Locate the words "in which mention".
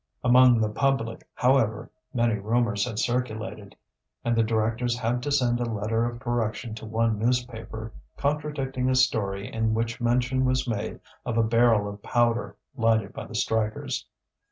9.53-10.43